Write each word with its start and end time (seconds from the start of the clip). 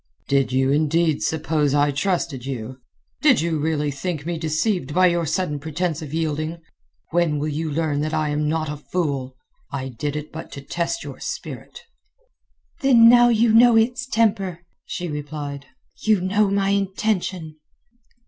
"Did 0.27 0.51
you 0.51 0.71
indeed 0.71 1.21
suppose 1.21 1.75
I 1.75 1.91
trusted 1.91 2.43
you? 2.43 2.79
Did 3.21 3.39
you 3.39 3.59
really 3.59 3.91
think 3.91 4.25
me 4.25 4.39
deceived 4.39 4.95
by 4.95 5.05
your 5.05 5.27
sudden 5.27 5.59
pretence 5.59 6.01
of 6.01 6.11
yielding? 6.11 6.59
When 7.11 7.37
will 7.37 7.49
you 7.49 7.69
learn 7.71 8.01
that 8.01 8.11
I 8.11 8.29
am 8.29 8.49
not 8.49 8.67
a 8.67 8.77
fool? 8.77 9.37
I 9.71 9.89
did 9.89 10.15
it 10.15 10.31
but 10.31 10.51
to 10.53 10.61
test 10.63 11.03
your 11.03 11.19
spirit." 11.19 11.83
"Then 12.79 13.09
now 13.09 13.29
you 13.29 13.53
know 13.53 13.75
its 13.75 14.07
temper," 14.07 14.65
she 14.85 15.07
replied. 15.07 15.67
"You 16.01 16.19
know 16.19 16.49
my 16.49 16.69
intention." 16.69 17.57